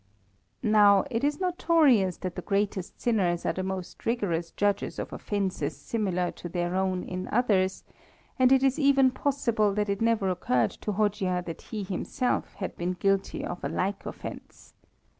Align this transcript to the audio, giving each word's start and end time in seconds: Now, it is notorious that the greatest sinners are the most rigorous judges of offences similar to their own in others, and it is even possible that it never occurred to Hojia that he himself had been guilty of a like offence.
Now, 0.63 1.03
it 1.11 1.23
is 1.23 1.39
notorious 1.39 2.17
that 2.17 2.33
the 2.33 2.41
greatest 2.41 2.99
sinners 2.99 3.45
are 3.45 3.53
the 3.53 3.61
most 3.61 4.03
rigorous 4.03 4.49
judges 4.49 4.97
of 4.97 5.13
offences 5.13 5.77
similar 5.77 6.31
to 6.31 6.49
their 6.49 6.73
own 6.75 7.03
in 7.03 7.27
others, 7.27 7.83
and 8.39 8.51
it 8.51 8.63
is 8.63 8.79
even 8.79 9.11
possible 9.11 9.75
that 9.75 9.89
it 9.89 10.01
never 10.01 10.31
occurred 10.31 10.71
to 10.71 10.93
Hojia 10.93 11.43
that 11.45 11.61
he 11.69 11.83
himself 11.83 12.55
had 12.55 12.75
been 12.77 12.93
guilty 12.93 13.45
of 13.45 13.63
a 13.63 13.69
like 13.69 14.03
offence. 14.07 14.73